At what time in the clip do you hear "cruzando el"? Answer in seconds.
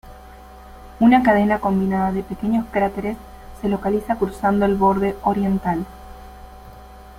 4.15-4.73